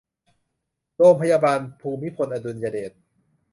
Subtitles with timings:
[0.97, 2.91] โรงพยาบาลภูมิพลอดุลยเดช